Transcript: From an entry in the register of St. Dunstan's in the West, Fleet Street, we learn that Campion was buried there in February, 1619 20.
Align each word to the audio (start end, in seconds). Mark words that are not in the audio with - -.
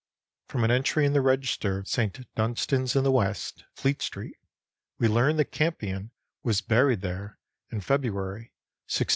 From 0.47 0.63
an 0.63 0.71
entry 0.71 1.05
in 1.05 1.13
the 1.13 1.21
register 1.21 1.77
of 1.77 1.87
St. 1.87 2.25
Dunstan's 2.33 2.95
in 2.95 3.03
the 3.03 3.11
West, 3.11 3.65
Fleet 3.75 4.01
Street, 4.01 4.35
we 4.97 5.07
learn 5.07 5.37
that 5.37 5.51
Campion 5.51 6.09
was 6.41 6.59
buried 6.59 7.01
there 7.01 7.37
in 7.69 7.81
February, 7.81 8.51
1619 8.89 9.07
20. 9.09 9.09